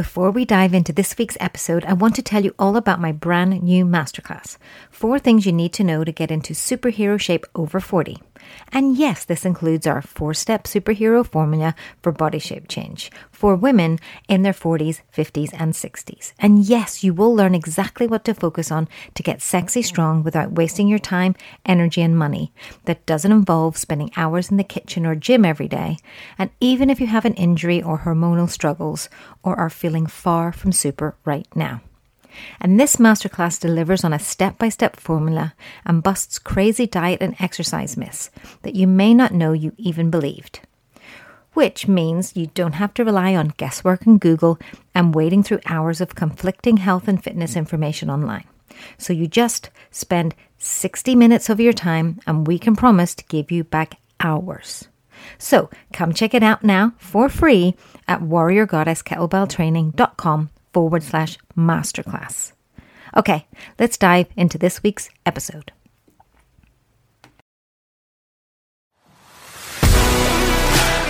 [0.00, 3.12] Before we dive into this week's episode, I want to tell you all about my
[3.12, 4.56] brand new masterclass
[4.90, 8.16] Four Things You Need to Know to Get into Superhero Shape Over 40.
[8.72, 13.98] And yes, this includes our four step superhero formula for body shape change for women
[14.28, 16.32] in their 40s, 50s, and 60s.
[16.38, 20.52] And yes, you will learn exactly what to focus on to get sexy strong without
[20.52, 21.34] wasting your time,
[21.64, 22.52] energy, and money.
[22.84, 25.98] That doesn't involve spending hours in the kitchen or gym every day.
[26.38, 29.08] And even if you have an injury or hormonal struggles
[29.42, 31.80] or are feeling far from super right now.
[32.60, 37.34] And this masterclass delivers on a step by step formula and busts crazy diet and
[37.40, 38.30] exercise myths
[38.62, 40.60] that you may not know you even believed.
[41.52, 44.58] Which means you don't have to rely on guesswork and Google
[44.94, 48.44] and wading through hours of conflicting health and fitness information online.
[48.98, 53.50] So you just spend 60 minutes of your time and we can promise to give
[53.50, 54.86] you back hours.
[55.38, 57.74] So come check it out now for free
[58.06, 62.52] at warriorgoddesskettlebelltraining.com forward slash masterclass.
[63.16, 63.46] Okay,
[63.78, 65.72] let's dive into this week's episode.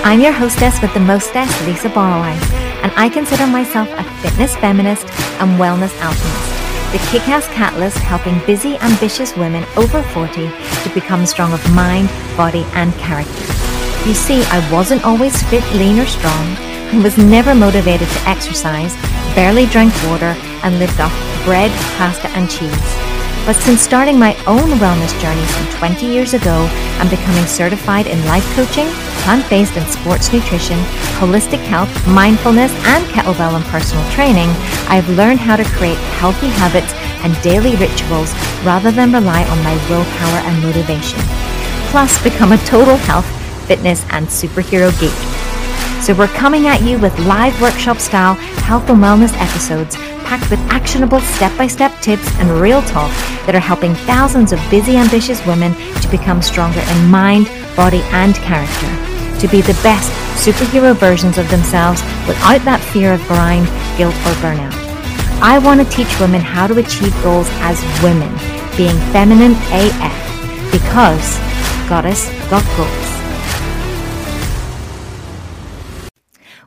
[0.02, 2.50] I'm your hostess with the mostess, Lisa Barwise,
[2.82, 5.04] and I consider myself a fitness feminist
[5.40, 6.50] and wellness alchemist.
[6.92, 12.64] The kick-ass catalyst helping busy, ambitious women over 40 to become strong of mind, body,
[12.72, 13.44] and character.
[14.08, 16.56] You see, I wasn't always fit, lean, or strong,
[16.98, 18.94] was never motivated to exercise,
[19.34, 23.10] barely drank water, and lived off bread, pasta, and cheese.
[23.46, 26.68] But since starting my own wellness journey some 20 years ago
[27.00, 28.86] and becoming certified in life coaching,
[29.24, 30.78] plant based and sports nutrition,
[31.18, 34.50] holistic health, mindfulness, and kettlebell and personal training,
[34.88, 36.92] I've learned how to create healthy habits
[37.24, 41.20] and daily rituals rather than rely on my willpower and motivation.
[41.90, 43.26] Plus, become a total health,
[43.66, 45.39] fitness, and superhero geek.
[46.00, 48.34] So, we're coming at you with live workshop style
[48.64, 53.10] health and wellness episodes packed with actionable step by step tips and real talk
[53.44, 58.34] that are helping thousands of busy, ambitious women to become stronger in mind, body, and
[58.36, 58.88] character.
[59.40, 63.66] To be the best superhero versions of themselves without that fear of grind,
[63.98, 64.72] guilt, or burnout.
[65.42, 68.32] I want to teach women how to achieve goals as women,
[68.76, 71.38] being feminine AF, because
[71.90, 73.09] Goddess got goals.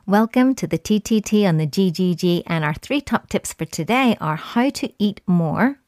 [0.06, 4.36] Welcome to the TTT on the GGG, and our three top tips for today are
[4.36, 5.78] how to eat more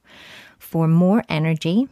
[0.58, 1.90] for more energy,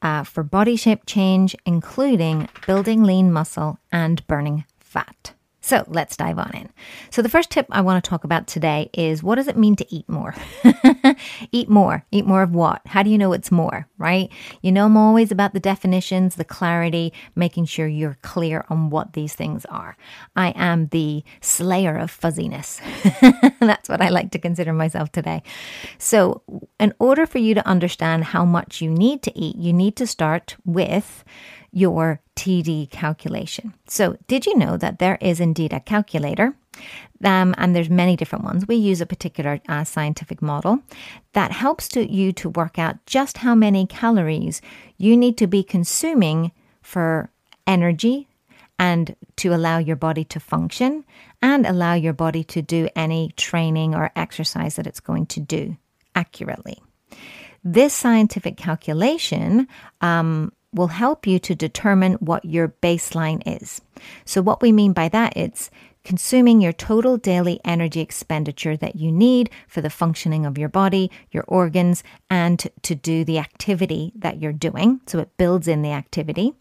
[0.00, 5.32] uh, for body shape change, including building lean muscle and burning fat.
[5.62, 6.70] So let's dive on in.
[7.10, 9.76] So, the first tip I want to talk about today is what does it mean
[9.76, 10.34] to eat more?
[11.52, 12.04] eat more.
[12.10, 12.80] Eat more of what?
[12.86, 14.30] How do you know it's more, right?
[14.62, 19.12] You know, I'm always about the definitions, the clarity, making sure you're clear on what
[19.12, 19.96] these things are.
[20.34, 22.80] I am the slayer of fuzziness.
[23.60, 25.42] That's what I like to consider myself today.
[25.98, 26.42] So,
[26.78, 30.06] in order for you to understand how much you need to eat, you need to
[30.06, 31.22] start with
[31.72, 33.74] your TD calculation.
[33.86, 36.54] So, did you know that there is indeed a calculator?
[37.22, 38.66] Um, and there's many different ones.
[38.66, 40.80] We use a particular uh, scientific model
[41.34, 44.62] that helps to you to work out just how many calories
[44.96, 47.30] you need to be consuming for
[47.66, 48.28] energy
[48.78, 51.04] and to allow your body to function
[51.42, 55.76] and allow your body to do any training or exercise that it's going to do
[56.14, 56.82] accurately.
[57.62, 59.68] This scientific calculation
[60.00, 63.80] um, will help you to determine what your baseline is.
[64.24, 65.70] So, what we mean by that, it's
[66.04, 71.10] consuming your total daily energy expenditure that you need for the functioning of your body,
[71.30, 75.00] your organs, and to do the activity that you're doing.
[75.06, 76.54] So, it builds in the activity.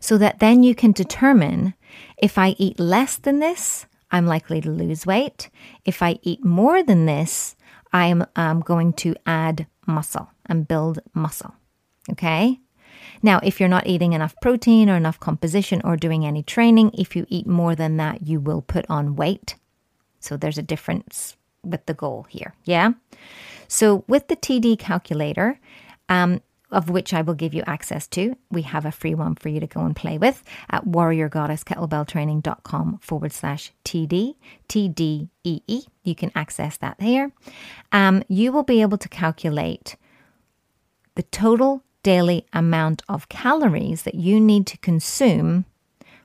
[0.00, 1.74] So that then you can determine
[2.16, 5.50] if I eat less than this, I'm likely to lose weight.
[5.84, 7.56] If I eat more than this,
[7.92, 11.54] I am um, going to add muscle and build muscle.
[12.10, 12.60] Okay?
[13.26, 17.16] Now, if you're not eating enough protein or enough composition or doing any training, if
[17.16, 19.56] you eat more than that, you will put on weight.
[20.20, 22.54] So there's a difference with the goal here.
[22.62, 22.92] Yeah.
[23.66, 25.58] So with the TD calculator,
[26.08, 26.40] um,
[26.70, 28.36] of which I will give you access to.
[28.48, 33.32] We have a free one for you to go and play with at warriorgoddesskettlebelltraining.com forward
[33.32, 34.36] slash TD,
[34.68, 35.86] TDEE.
[36.04, 37.32] You can access that here.
[37.90, 39.96] Um, you will be able to calculate
[41.16, 45.64] the total daily amount of calories that you need to consume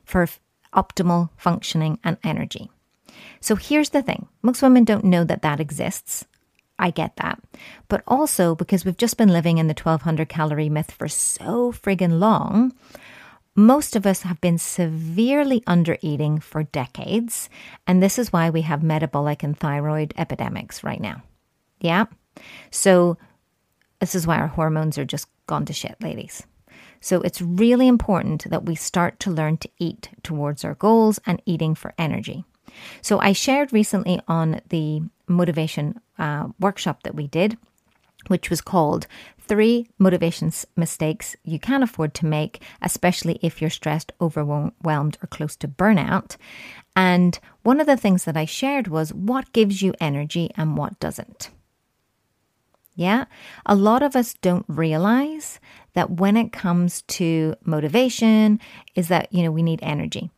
[0.05, 0.27] for
[0.75, 2.69] optimal functioning and energy.
[3.39, 6.23] So here's the thing most women don't know that that exists.
[6.77, 7.41] I get that.
[7.87, 12.19] But also because we've just been living in the 1200 calorie myth for so friggin'
[12.19, 12.73] long,
[13.55, 17.49] most of us have been severely under eating for decades,
[17.87, 21.23] and this is why we have metabolic and thyroid epidemics right now.
[21.79, 22.05] Yeah.
[22.69, 23.17] So,
[24.01, 26.43] this is why our hormones are just gone to shit, ladies.
[26.99, 31.41] So, it's really important that we start to learn to eat towards our goals and
[31.45, 32.43] eating for energy.
[33.01, 37.57] So, I shared recently on the motivation uh, workshop that we did
[38.27, 39.07] which was called
[39.39, 45.55] Three Motivation Mistakes You Can Afford to Make, especially if you're stressed, overwhelmed, or close
[45.57, 46.37] to burnout.
[46.95, 50.99] And one of the things that I shared was what gives you energy and what
[50.99, 51.49] doesn't.
[52.95, 53.25] Yeah,
[53.65, 55.59] a lot of us don't realize
[55.93, 58.59] that when it comes to motivation,
[58.95, 60.29] is that, you know, we need energy.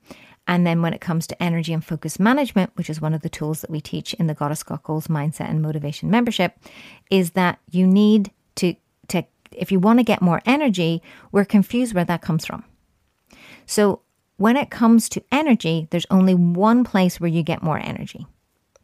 [0.47, 3.29] And then when it comes to energy and focus management, which is one of the
[3.29, 6.57] tools that we teach in the Goddess Got Mindset and Motivation membership,
[7.09, 8.75] is that you need to,
[9.07, 11.01] to if you want to get more energy,
[11.31, 12.63] we're confused where that comes from.
[13.65, 14.01] So
[14.37, 18.25] when it comes to energy, there's only one place where you get more energy,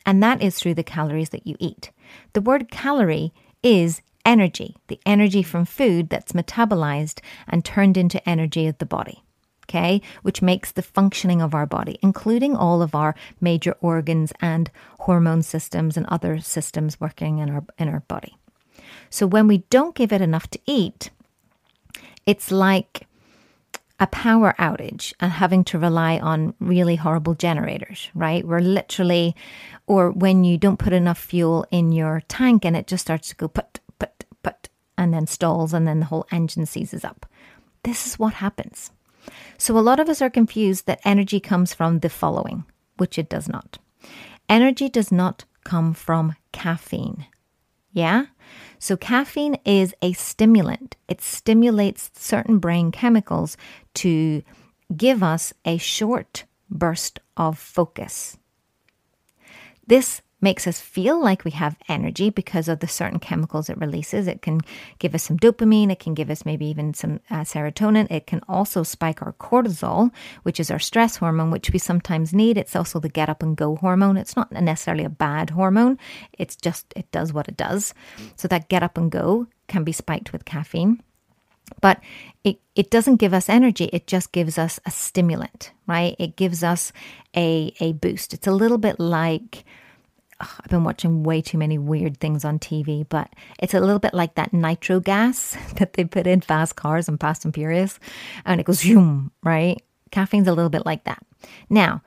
[0.05, 1.91] and that is through the calories that you eat.
[2.33, 3.33] The word calorie
[3.63, 9.23] is energy, the energy from food that's metabolized and turned into energy of the body
[9.69, 14.71] okay, which makes the functioning of our body, including all of our major organs and
[15.01, 18.35] hormone systems and other systems working in our in our body.
[19.11, 21.11] So when we don't give it enough to eat,
[22.25, 23.07] it's like
[23.99, 28.45] a power outage and having to rely on really horrible generators, right?
[28.45, 29.35] We're literally,
[29.87, 33.35] or when you don't put enough fuel in your tank and it just starts to
[33.35, 37.25] go put, put, put, and then stalls and then the whole engine seizes up.
[37.83, 38.91] This is what happens.
[39.57, 42.63] So a lot of us are confused that energy comes from the following,
[42.97, 43.79] which it does not.
[44.47, 47.25] Energy does not come from caffeine.
[47.91, 48.25] Yeah?
[48.77, 50.95] So caffeine is a stimulant.
[51.07, 53.57] It stimulates certain brain chemicals
[53.95, 54.43] to
[54.95, 58.37] give us a short burst of focus.
[59.85, 64.27] This makes us feel like we have energy because of the certain chemicals it releases.
[64.27, 64.61] It can
[64.99, 68.09] give us some dopamine, it can give us maybe even some uh, serotonin.
[68.09, 70.11] It can also spike our cortisol,
[70.43, 72.57] which is our stress hormone, which we sometimes need.
[72.57, 74.17] It's also the get up and go hormone.
[74.17, 75.97] It's not necessarily a bad hormone,
[76.33, 77.93] it's just, it does what it does.
[78.35, 81.01] So that get up and go can be spiked with caffeine.
[81.81, 82.01] But
[82.43, 86.15] it, it doesn't give us energy, it just gives us a stimulant, right?
[86.17, 86.91] It gives us
[87.35, 88.33] a, a boost.
[88.33, 89.65] It's a little bit like
[90.39, 94.13] I've been watching way too many weird things on TV, but it's a little bit
[94.13, 97.99] like that nitro gas that they put in fast cars and Fast and Furious,
[98.45, 99.81] and it goes zoom, right?
[100.11, 101.23] Caffeine's a little bit like that.
[101.69, 102.01] Now,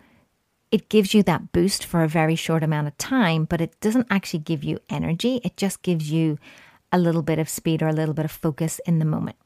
[0.70, 4.06] it gives you that boost for a very short amount of time, but it doesn't
[4.10, 5.40] actually give you energy.
[5.44, 6.38] It just gives you
[6.90, 9.36] a little bit of speed or a little bit of focus in the moment.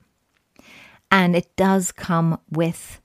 [1.10, 3.00] And it does come with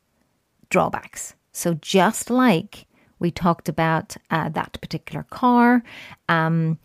[0.69, 1.33] drawbacks.
[1.51, 2.85] So, just like
[3.21, 5.83] we talked about uh, that particular car.
[6.27, 6.79] Um,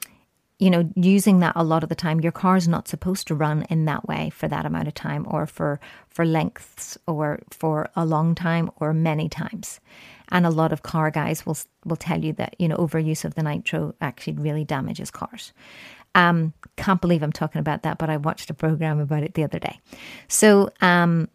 [0.59, 2.21] you know, using that a lot of the time.
[2.21, 5.27] Your car is not supposed to run in that way for that amount of time,
[5.29, 9.81] or for for lengths, or for a long time, or many times.
[10.31, 13.35] And a lot of car guys will will tell you that you know overuse of
[13.35, 15.53] the nitro actually really damages cars.
[16.15, 19.45] Um, can't believe I'm talking about that, but I watched a program about it the
[19.45, 19.79] other day.
[20.29, 21.29] So um,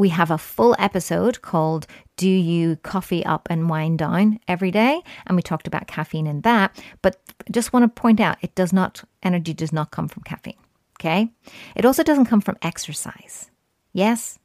[0.00, 1.86] we have a full episode called
[2.16, 5.02] Do You Coffee Up and Wind Down Every Day?
[5.26, 6.82] And we talked about caffeine in that.
[7.02, 7.20] But
[7.50, 10.56] just want to point out it does not, energy does not come from caffeine.
[10.98, 11.28] Okay.
[11.76, 13.50] It also doesn't come from exercise.
[13.92, 14.38] Yes,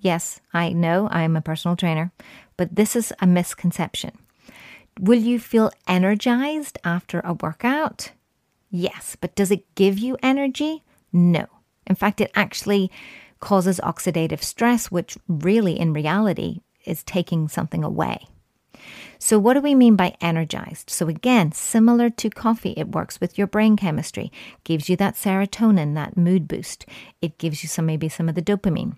[0.00, 2.10] yes, I know I'm a personal trainer,
[2.56, 4.10] but this is a misconception.
[4.98, 8.10] Will you feel energized after a workout?
[8.70, 10.82] Yes, but does it give you energy?
[11.12, 11.46] No.
[11.86, 12.90] In fact, it actually
[13.40, 18.26] causes oxidative stress, which really, in reality, is taking something away.
[19.18, 20.90] So, what do we mean by energized?
[20.90, 24.30] So, again, similar to coffee, it works with your brain chemistry,
[24.64, 26.86] gives you that serotonin, that mood boost.
[27.22, 28.96] It gives you some, maybe some of the dopamine.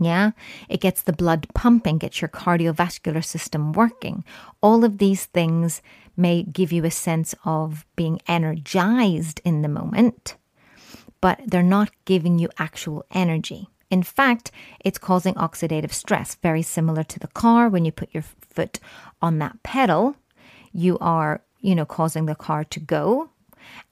[0.00, 0.30] Yeah,
[0.68, 4.24] it gets the blood pumping, gets your cardiovascular system working.
[4.60, 5.82] All of these things
[6.16, 10.36] may give you a sense of being energized in the moment
[11.22, 13.68] but they're not giving you actual energy.
[13.90, 14.50] In fact,
[14.84, 17.70] it's causing oxidative stress, very similar to the car.
[17.70, 18.78] When you put your foot
[19.22, 20.16] on that pedal,
[20.72, 23.30] you are, you know, causing the car to go.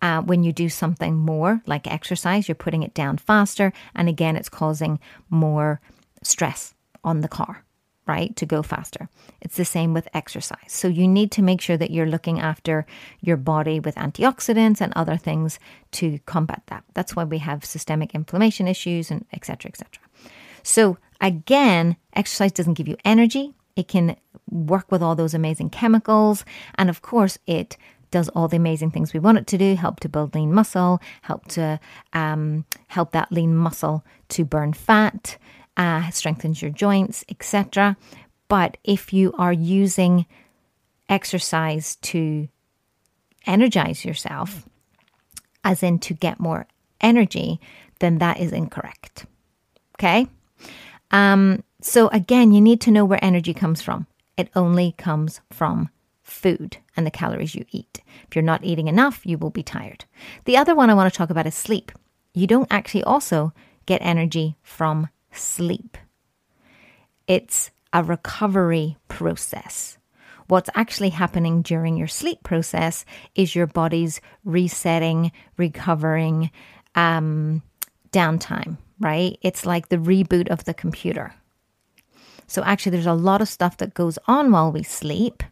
[0.02, 3.72] Uh, when you do something more like exercise, you're putting it down faster.
[3.94, 4.98] And again, it's causing
[5.30, 5.80] more
[6.22, 7.64] stress on the car
[8.06, 9.08] right, to go faster.
[9.40, 10.58] It's the same with exercise.
[10.68, 12.86] So you need to make sure that you're looking after
[13.20, 15.58] your body with antioxidants and other things
[15.92, 16.84] to combat that.
[16.94, 19.70] That's why we have systemic inflammation issues and etc.
[19.70, 20.02] etc.
[20.62, 23.54] So, again, exercise doesn't give you energy.
[23.76, 24.16] It can
[24.50, 26.44] work with all those amazing chemicals.
[26.74, 27.76] And of course, it
[28.10, 31.00] does all the amazing things we want it to do help to build lean muscle,
[31.22, 31.78] help to
[32.12, 35.38] um, help that lean muscle to burn fat,
[35.80, 37.96] uh, strengthens your joints, etc.
[38.48, 40.26] But if you are using
[41.08, 42.48] exercise to
[43.46, 44.68] energize yourself,
[45.64, 46.66] as in to get more
[47.00, 47.60] energy,
[47.98, 49.24] then that is incorrect.
[49.96, 50.26] Okay?
[51.10, 54.06] Um, so again, you need to know where energy comes from.
[54.36, 55.88] It only comes from
[56.22, 58.02] food and the calories you eat.
[58.28, 60.04] If you're not eating enough, you will be tired.
[60.44, 61.90] The other one I want to talk about is sleep.
[62.34, 63.54] You don't actually also
[63.86, 65.96] get energy from sleep.
[67.26, 69.98] It's a recovery process.
[70.48, 73.04] What's actually happening during your sleep process
[73.36, 76.50] is your body's resetting, recovering,
[76.94, 77.62] um,
[78.10, 79.38] downtime, right?
[79.42, 81.34] It's like the reboot of the computer.
[82.48, 85.44] So actually, there's a lot of stuff that goes on while we sleep.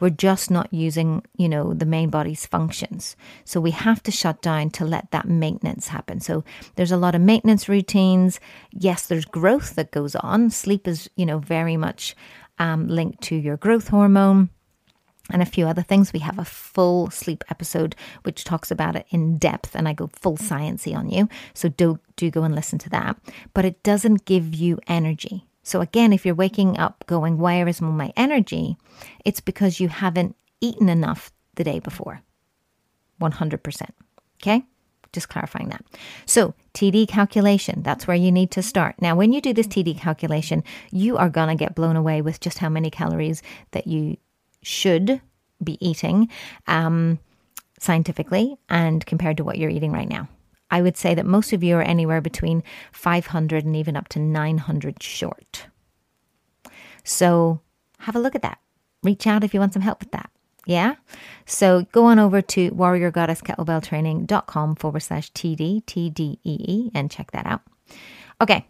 [0.00, 3.16] We're just not using, you know, the main body's functions.
[3.44, 6.20] So we have to shut down to let that maintenance happen.
[6.20, 8.40] So there's a lot of maintenance routines.
[8.72, 10.50] Yes, there's growth that goes on.
[10.50, 12.14] Sleep is, you know, very much
[12.58, 14.50] um, linked to your growth hormone
[15.30, 16.12] and a few other things.
[16.12, 20.08] We have a full sleep episode which talks about it in depth, and I go
[20.08, 21.28] full sciency on you.
[21.54, 23.16] So do do go and listen to that.
[23.54, 25.46] But it doesn't give you energy.
[25.66, 28.76] So again, if you're waking up going, where is my energy?
[29.24, 32.22] It's because you haven't eaten enough the day before.
[33.20, 33.88] 100%.
[34.40, 34.62] Okay?
[35.12, 35.84] Just clarifying that.
[36.24, 38.94] So, TD calculation, that's where you need to start.
[39.00, 42.38] Now, when you do this TD calculation, you are going to get blown away with
[42.38, 43.42] just how many calories
[43.72, 44.18] that you
[44.62, 45.20] should
[45.64, 46.28] be eating
[46.68, 47.18] um,
[47.80, 50.28] scientifically and compared to what you're eating right now.
[50.76, 54.18] I would say that most of you are anywhere between 500 and even up to
[54.18, 55.68] 900 short.
[57.02, 57.62] So
[58.00, 58.58] have a look at that.
[59.02, 60.30] Reach out if you want some help with that.
[60.66, 60.96] Yeah.
[61.46, 67.62] So go on over to warriorgoddesskettlebelltraining.com forward slash TD, TDEE, and check that out.
[68.42, 68.66] Okay.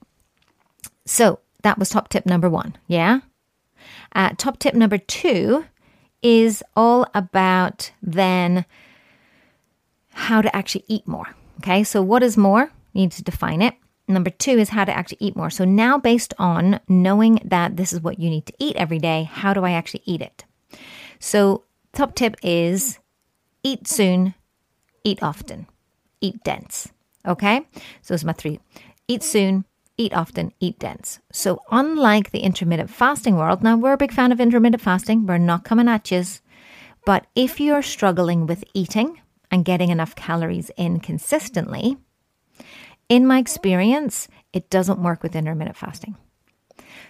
[1.06, 2.76] So that was top tip number one.
[2.86, 3.18] Yeah.
[4.14, 5.64] Uh, top tip number two
[6.22, 8.64] is all about then
[10.12, 11.34] how to actually eat more.
[11.58, 12.70] Okay, so what is more?
[12.92, 13.74] You need to define it.
[14.08, 15.50] Number two is how to actually eat more.
[15.50, 19.24] So now, based on knowing that this is what you need to eat every day,
[19.24, 20.44] how do I actually eat it?
[21.18, 22.98] So, top tip is
[23.64, 24.34] eat soon,
[25.02, 25.66] eat often,
[26.20, 26.88] eat dense.
[27.26, 27.66] Okay,
[28.02, 28.60] so those are my three
[29.08, 29.64] eat soon,
[29.96, 31.20] eat often, eat dense.
[31.32, 35.38] So, unlike the intermittent fasting world, now we're a big fan of intermittent fasting, we're
[35.38, 36.22] not coming at you.
[37.04, 39.20] But if you're struggling with eating,
[39.56, 41.96] and getting enough calories in consistently,
[43.08, 46.14] in my experience, it doesn't work with intermittent fasting.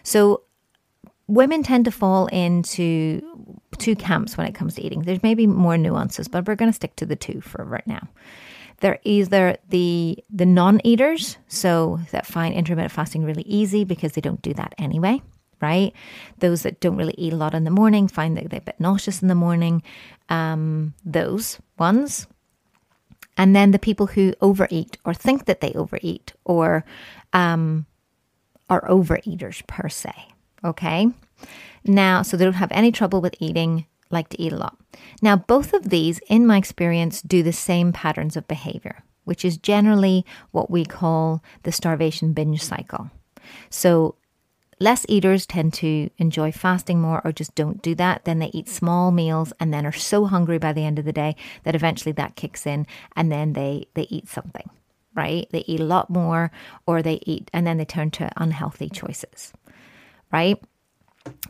[0.05, 0.43] So,
[1.27, 3.21] women tend to fall into
[3.79, 5.03] two camps when it comes to eating.
[5.03, 8.09] There's maybe more nuances, but we're going to stick to the two for right now.
[8.79, 14.43] They're either the the non-eaters, so that find intermittent fasting really easy because they don't
[14.43, 15.21] do that anyway,
[15.61, 15.93] right?
[16.39, 18.79] Those that don't really eat a lot in the morning find that they're a bit
[18.79, 19.83] nauseous in the morning.
[20.29, 22.29] Um, those ones.
[23.37, 26.85] And then the people who overeat or think that they overeat or
[27.33, 27.87] um,
[28.71, 30.13] are overeaters per se.
[30.65, 31.09] Okay.
[31.85, 34.77] Now, so they don't have any trouble with eating, like to eat a lot.
[35.23, 39.59] Now, both of these, in my experience, do the same patterns of behavior, which is
[39.59, 43.11] generally what we call the starvation binge cycle.
[43.71, 44.17] So
[44.79, 48.25] Less eaters tend to enjoy fasting more or just don't do that.
[48.25, 51.13] Then they eat small meals and then are so hungry by the end of the
[51.13, 54.69] day that eventually that kicks in and then they, they eat something,
[55.15, 55.49] right?
[55.51, 56.51] They eat a lot more
[56.87, 59.55] or they eat and then they turn to unhealthy choices,
[60.31, 60.63] right?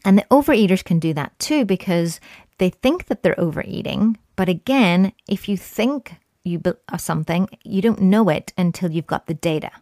[0.05, 2.21] And the overeaters can do that too because
[2.59, 4.19] they think that they're overeating.
[4.37, 6.15] But again, if you think
[6.45, 9.73] you of uh, something, you don't know it until you've got the data.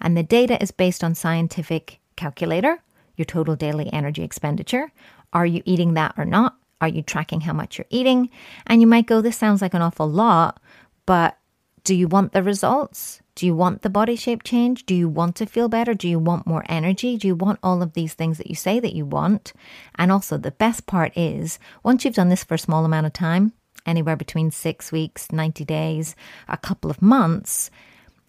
[0.00, 2.82] And the data is based on scientific calculator,
[3.16, 4.90] your total daily energy expenditure.
[5.32, 6.56] Are you eating that or not?
[6.80, 8.30] Are you tracking how much you're eating?
[8.66, 10.60] And you might go, this sounds like an awful lot,
[11.06, 11.38] but
[11.84, 13.22] do you want the results?
[13.36, 14.86] Do you want the body shape change?
[14.86, 15.94] Do you want to feel better?
[15.94, 17.16] Do you want more energy?
[17.16, 19.52] Do you want all of these things that you say that you want?
[19.94, 23.12] And also, the best part is once you've done this for a small amount of
[23.12, 23.52] time,
[23.86, 26.16] anywhere between six weeks, 90 days,
[26.48, 27.70] a couple of months,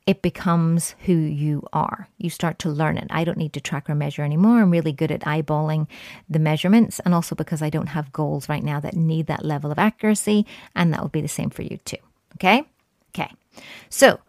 [0.07, 2.07] it becomes who you are.
[2.17, 3.07] You start to learn it.
[3.11, 4.61] I don't need to track or measure anymore.
[4.61, 5.87] I'm really good at eyeballing
[6.29, 9.71] the measurements, and also because I don't have goals right now that need that level
[9.71, 10.45] of accuracy,
[10.75, 11.97] and that will be the same for you too.
[12.35, 12.63] Okay?
[13.09, 13.31] Okay.
[13.89, 14.19] So,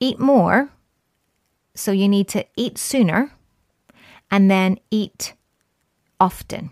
[0.00, 0.70] eat more
[1.74, 3.32] So you need to eat sooner
[4.30, 5.34] and then eat
[6.18, 6.70] often.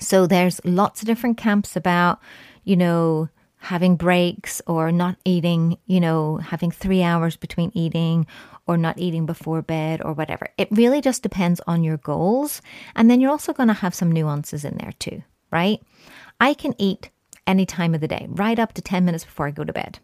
[0.00, 2.20] So there's lots of different camps about,
[2.64, 3.28] you know,
[3.58, 8.26] having breaks or not eating, you know, having three hours between eating
[8.66, 10.48] or not eating before bed or whatever.
[10.56, 12.62] It really just depends on your goals.
[12.94, 15.80] And then you're also going to have some nuances in there too, right?
[16.40, 17.10] I can eat
[17.46, 19.98] any time of the day, right up to 10 minutes before I go to bed,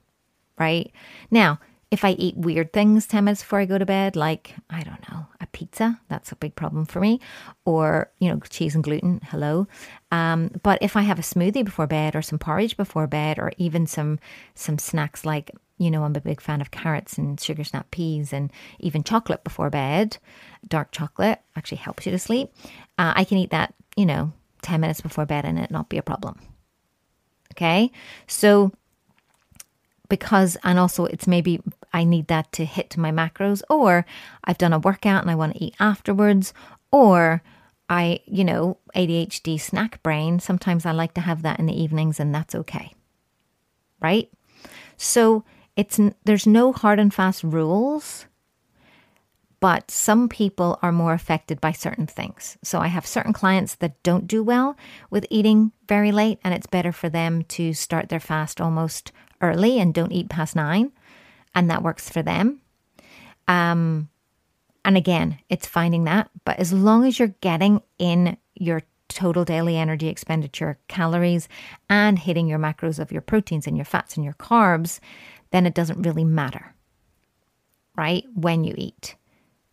[0.59, 0.91] right?
[1.31, 1.61] Now,
[1.95, 5.09] if I eat weird things 10 minutes before I go to bed, like, I don't
[5.09, 7.21] know, a pizza, that's a big problem for me,
[7.65, 9.69] or, you know, cheese and gluten, hello.
[10.11, 13.53] Um, but if I have a smoothie before bed or some porridge before bed or
[13.59, 14.19] even some,
[14.57, 18.33] some snacks like, you know, I'm a big fan of carrots and sugar snap peas
[18.33, 20.19] and even chocolate before bed,
[20.67, 22.53] dark chocolate actually helps you to sleep.
[22.99, 24.33] Uh, I can eat that, you know,
[24.63, 26.41] 10 minutes before bed and it not be a problem.
[27.53, 27.93] Okay.
[28.27, 28.73] So,
[30.09, 31.61] because, and also it's maybe
[31.95, 34.05] I need that to hit my macros, or
[34.45, 36.53] I've done a workout and I want to eat afterwards,
[36.91, 37.43] or
[37.89, 40.41] I, you know, ADHD snack brain.
[40.41, 42.93] Sometimes I like to have that in the evenings and that's okay.
[44.01, 44.29] Right?
[44.97, 45.45] So
[45.77, 48.27] it's, there's no hard and fast rules
[49.65, 52.59] but some people are more affected by certain things.
[52.63, 54.77] So I have certain clients that don't do well
[55.09, 59.11] with eating very late, and it's better for them to start their fast almost
[59.41, 60.93] early and don't eat past nine,
[61.55, 62.61] and that works for them.
[63.49, 64.09] Um,
[64.85, 69.77] and again, it's finding that, but as long as you're getting in your total daily
[69.77, 71.49] energy expenditure calories
[71.89, 74.99] and hitting your macros of your proteins and your fats and your carbs,
[75.53, 76.75] then it doesn't really matter,
[77.97, 78.25] right?
[78.35, 79.17] When you eat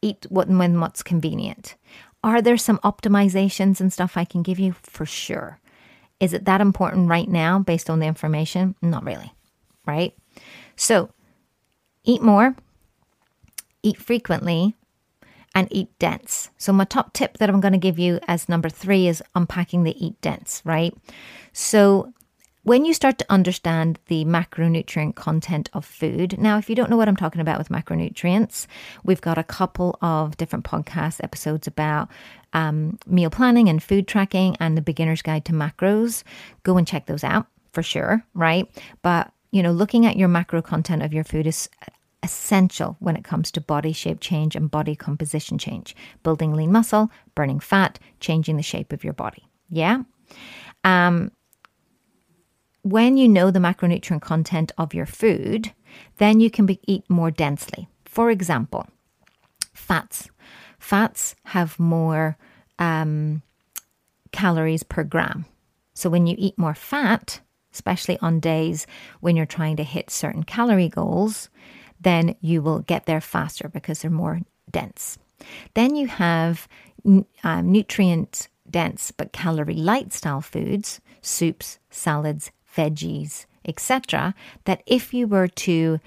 [0.02, 1.76] eat what when what's convenient.
[2.24, 4.74] Are there some optimizations and stuff I can give you?
[4.84, 5.60] For sure.
[6.20, 8.76] Is it that important right now based on the information?
[8.82, 9.34] Not really,
[9.86, 10.14] right?
[10.76, 11.10] So
[12.04, 12.56] eat more,
[13.84, 14.76] eat frequently,
[15.54, 16.50] and eat dense.
[16.58, 19.84] So, my top tip that I'm going to give you as number three is unpacking
[19.84, 20.94] the eat dense, right?
[21.54, 22.14] So,
[22.64, 26.98] when you start to understand the macronutrient content of food, now, if you don't know
[26.98, 28.68] what I'm talking about with macronutrients,
[29.04, 32.10] we've got a couple of different podcast episodes about
[32.54, 36.24] um, meal planning and food tracking and the beginner's guide to macros.
[36.64, 38.70] Go and check those out for sure, right?
[39.02, 41.70] But, you know, looking at your macro content of your food is
[42.24, 47.12] essential when it comes to body shape change and body composition change, building lean muscle,
[47.36, 49.48] burning fat, changing the shape of your body.
[49.70, 50.04] Yeah.
[50.84, 51.32] Um,
[52.84, 55.72] when you know the macronutrient content of your food,
[56.18, 57.88] then you can be, eat more densely.
[58.06, 58.88] For example,
[59.74, 60.30] fats.
[60.80, 62.38] Fats have more
[62.80, 63.44] um,
[64.32, 65.46] calories per gram.
[65.94, 67.42] So when you eat more fat,
[67.74, 68.88] especially on days
[69.20, 71.50] when you're trying to hit certain calorie goals,
[72.00, 75.18] then you will get there faster because they're more dense.
[75.74, 76.68] Then you have
[77.06, 84.34] um, nutrient dense but calorie light style foods, soups, salads, veggies, etc.,
[84.66, 86.00] that if you were to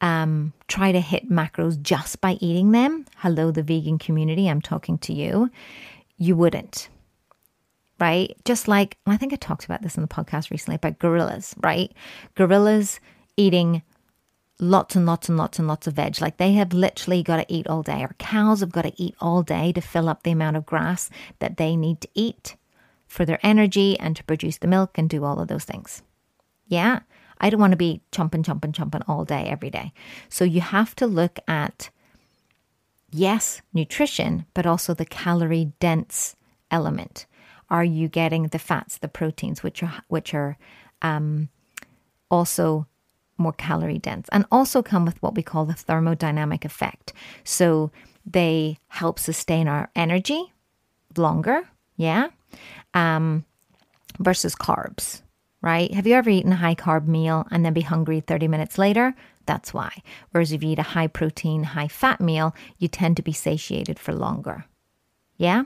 [0.00, 4.98] um, try to hit macros just by eating them, hello, the vegan community, I'm talking
[4.98, 5.50] to you,
[6.16, 6.88] you wouldn't.
[8.00, 8.34] Right?
[8.46, 11.92] Just like, I think I talked about this in the podcast recently about gorillas, right?
[12.34, 12.98] Gorillas
[13.36, 13.82] eating
[14.58, 16.20] lots and lots and lots and lots of veg.
[16.20, 19.14] Like they have literally got to eat all day, or cows have got to eat
[19.20, 21.10] all day to fill up the amount of grass
[21.40, 22.56] that they need to eat
[23.06, 26.02] for their energy and to produce the milk and do all of those things.
[26.68, 27.00] Yeah,
[27.40, 29.92] I don't want to be chomping, chomping, chomping all day, every day.
[30.28, 31.90] So you have to look at,
[33.10, 36.36] yes, nutrition, but also the calorie dense
[36.70, 37.26] element.
[37.70, 40.56] Are you getting the fats, the proteins, which are which are
[41.02, 41.48] um,
[42.30, 42.86] also
[43.38, 47.12] more calorie dense, and also come with what we call the thermodynamic effect.
[47.44, 47.90] So
[48.26, 50.52] they help sustain our energy
[51.16, 51.68] longer.
[51.96, 52.28] Yeah,
[52.94, 53.44] um,
[54.18, 55.22] versus carbs,
[55.62, 55.92] right?
[55.92, 59.14] Have you ever eaten a high carb meal and then be hungry 30 minutes later?
[59.46, 60.02] That's why.
[60.30, 63.98] Whereas if you eat a high protein, high fat meal, you tend to be satiated
[63.98, 64.64] for longer.
[65.40, 65.62] Yeah.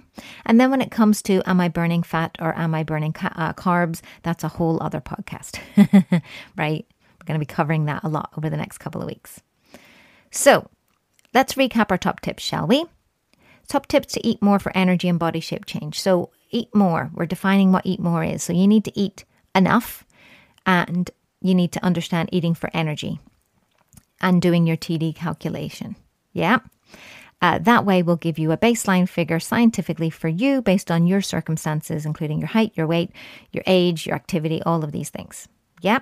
[0.47, 3.33] And then when it comes to am I burning fat or am I burning ca-
[3.35, 5.59] uh, carbs, that's a whole other podcast,
[6.57, 6.87] right?
[6.89, 9.41] We're going to be covering that a lot over the next couple of weeks.
[10.31, 10.71] So
[11.35, 12.85] let's recap our top tips, shall we?
[13.67, 16.01] Top tips to eat more for energy and body shape change.
[16.01, 17.11] So, eat more.
[17.13, 18.45] We're defining what eat more is.
[18.45, 19.25] So, you need to eat
[19.57, 20.05] enough
[20.65, 21.11] and
[21.41, 23.19] you need to understand eating for energy
[24.21, 25.97] and doing your TD calculation.
[26.33, 26.59] Yeah.
[27.45, 31.21] Uh, that way, we'll give you a baseline figure scientifically for you based on your
[31.21, 33.11] circumstances, including your height, your weight,
[33.53, 35.47] your age, your activity, all of these things.
[35.83, 35.99] Yeah.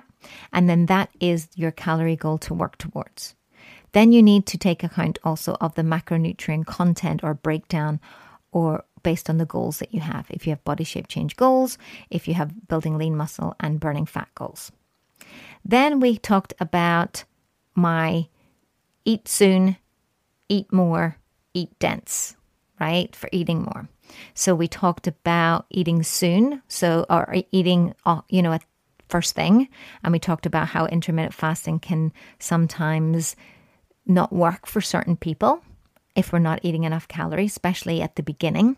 [0.53, 3.35] And then that is your calorie goal to work towards.
[3.91, 7.99] Then you need to take account also of the macronutrient content or breakdown
[8.53, 10.27] or based on the goals that you have.
[10.29, 11.77] If you have body shape change goals,
[12.09, 14.71] if you have building lean muscle and burning fat goals.
[15.65, 17.25] Then we talked about
[17.75, 18.29] my
[19.03, 19.75] eat soon,
[20.47, 21.17] eat more,
[21.53, 22.35] eat dense,
[22.79, 23.15] right?
[23.15, 23.87] For eating more.
[24.33, 28.63] So we talked about eating soon, so or eating, uh, you know, at
[29.09, 29.69] first thing,
[30.03, 33.35] and we talked about how intermittent fasting can sometimes
[34.05, 35.63] not work for certain people
[36.15, 38.77] if we're not eating enough calories, especially at the beginning.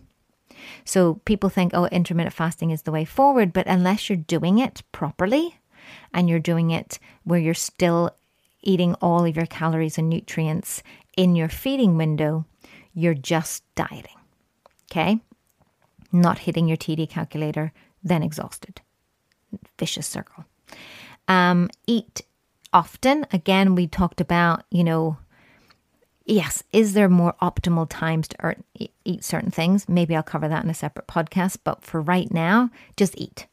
[0.86, 4.84] So people think, oh, intermittent fasting is the way forward, but unless you're doing it
[4.92, 5.60] properly
[6.14, 8.12] and you're doing it where you're still
[8.62, 10.82] eating all of your calories and nutrients
[11.18, 12.46] in your feeding window,
[12.96, 14.18] you're just dieting.
[14.92, 15.20] Okay?
[16.12, 18.82] Not hitting your TD calculator, then exhausted.
[19.78, 20.46] Vicious circle.
[21.28, 22.22] Um, eat
[22.74, 23.26] often.
[23.32, 25.18] Again, we talked about, you know,
[26.26, 28.56] yes, is there more optimal times to
[29.04, 29.88] eat certain things?
[29.90, 31.60] Maybe I'll cover that in a separate podcast.
[31.64, 33.48] But for right now, just eat,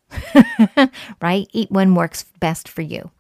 [1.21, 1.47] right?
[1.53, 3.11] Eat when works best for you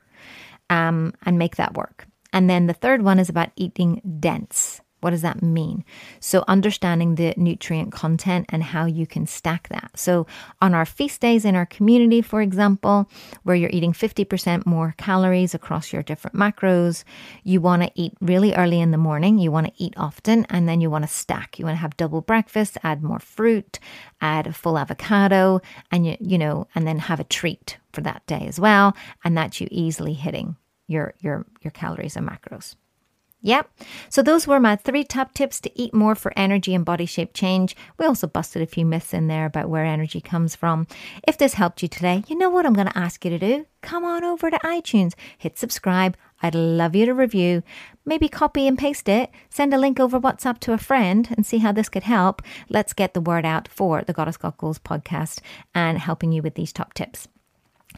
[0.71, 2.07] um, and make that work.
[2.33, 4.81] And then the third one is about eating dense.
[5.03, 5.85] What does that mean?
[6.21, 9.91] So, understanding the nutrient content and how you can stack that.
[9.97, 10.29] So,
[10.61, 13.11] on our feast days in our community, for example,
[13.43, 17.03] where you're eating 50% more calories across your different macros,
[17.43, 19.39] you want to eat really early in the morning.
[19.39, 21.59] You want to eat often, and then you want to stack.
[21.59, 23.81] You want to have double breakfast, add more fruit,
[24.21, 25.61] add a full avocado,
[25.91, 28.97] and you, you know, and then have a treat for that day as well.
[29.25, 30.55] And that's you easily hitting
[30.87, 32.77] your your your calories and macros.
[33.45, 33.69] Yep.
[34.09, 37.35] So those were my three top tips to eat more for energy and body shape
[37.35, 37.77] change.
[37.99, 40.87] We also busted a few myths in there about where energy comes from.
[41.27, 43.67] If this helped you today, you know what I'm going to ask you to do?
[43.81, 46.17] Come on over to iTunes, hit subscribe.
[46.41, 47.65] I'd love you to review.
[48.05, 51.59] Maybe copy and paste it, send a link over WhatsApp to a friend and see
[51.59, 52.43] how this could help.
[52.69, 55.41] Let's get the word out for the Goddess Got Goals podcast
[55.75, 57.27] and helping you with these top tips.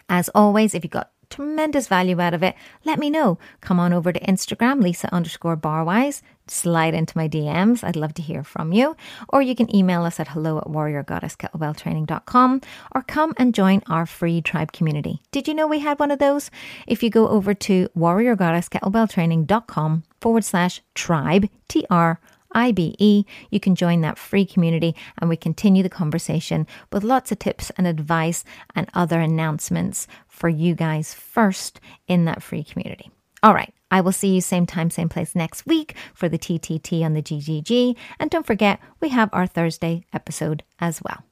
[0.08, 3.38] As always, if you've got tremendous value out of it, let me know.
[3.60, 6.22] Come on over to Instagram, Lisa underscore barwise.
[6.46, 7.82] Slide into my DMs.
[7.82, 8.96] I'd love to hear from you.
[9.30, 12.60] Or you can email us at hello at warriorgoddesskettlebelltraining.com
[12.94, 15.22] or come and join our free tribe community.
[15.32, 16.50] Did you know we had one of those?
[16.86, 22.20] If you go over to warriorgoddesskettlebelltraining.com forward slash tribe, T R
[22.54, 27.38] IBE, you can join that free community and we continue the conversation with lots of
[27.38, 33.10] tips and advice and other announcements for you guys first in that free community.
[33.42, 33.72] All right.
[33.90, 37.22] I will see you same time, same place next week for the TTT on the
[37.22, 37.94] GGG.
[38.18, 41.22] And don't forget, we have our Thursday episode as well.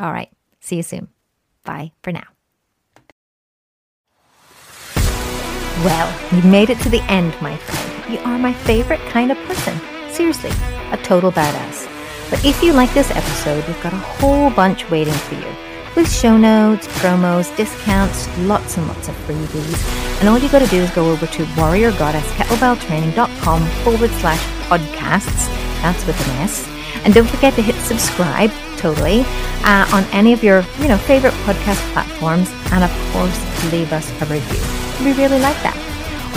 [0.00, 0.30] All right.
[0.60, 1.08] See you soon.
[1.64, 2.26] Bye for now.
[5.84, 8.12] Well, you made it to the end, my friend.
[8.12, 9.78] You are my favorite kind of person.
[10.18, 10.50] Seriously,
[10.90, 11.86] a total badass.
[12.28, 15.46] But if you like this episode, we've got a whole bunch waiting for you.
[15.94, 20.18] With show notes, promos, discounts, lots and lots of freebies.
[20.18, 25.46] And all you got to do is go over to warriorgoddesskettlebelltraining.com forward slash podcasts.
[25.82, 26.66] That's with an S.
[27.04, 29.24] And don't forget to hit subscribe, totally,
[29.62, 32.50] uh, on any of your, you know, favorite podcast platforms.
[32.72, 33.38] And of course,
[33.70, 34.60] leave us a review.
[35.04, 35.87] We really like that.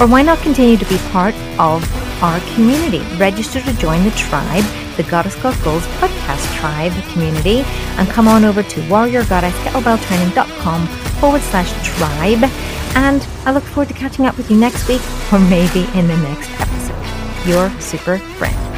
[0.02, 1.86] Or why not continue to be part of
[2.24, 3.02] our community.
[3.18, 4.64] Register to join the tribe,
[4.98, 7.62] the Goddess Got Goals podcast tribe community,
[7.98, 12.44] and come on over to warriorgoddesskettlebelltraining.com forward slash tribe.
[12.96, 16.18] And I look forward to catching up with you next week or maybe in the
[16.18, 17.48] next episode.
[17.48, 18.71] Your super friend.